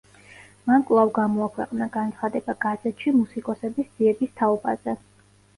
[0.69, 4.99] მან კვლავ გამოაქვეყნა განცხადება გაზეთში მუსიკოსების ძიების თაობაზე.